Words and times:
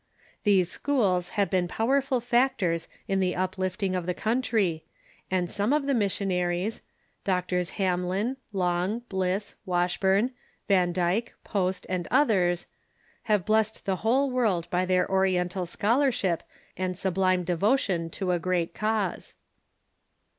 These 0.45 0.71
schools 0.71 1.29
have 1.37 1.51
been 1.51 1.67
powerful 1.67 2.19
factors 2.19 2.87
in 3.07 3.19
the 3.19 3.35
uplifting 3.35 3.93
of 3.93 4.07
the 4.07 4.15
country, 4.15 4.83
and 5.29 5.47
some 5.47 5.71
of 5.71 5.85
the 5.85 5.93
missionaries— 5.93 6.81
Drs. 7.23 7.69
Hamlin, 7.77 8.37
Long, 8.51 9.01
Bliss, 9.09 9.57
Washburn, 9.63 10.31
Van 10.67 10.91
Dyck, 10.91 11.35
Post, 11.43 11.85
and 11.87 12.07
others— 12.09 12.65
have 13.29 13.45
blessed 13.45 13.85
the 13.85 13.97
whole 13.97 14.31
world 14.31 14.67
by 14.71 14.87
their 14.87 15.07
Oriental 15.07 15.67
schol 15.67 15.99
arship 15.99 16.39
and 16.75 16.97
sublime 16.97 17.43
devotion 17.43 18.09
to 18.09 18.31
a 18.31 18.39
great 18.39 18.73
cause. 18.73 19.35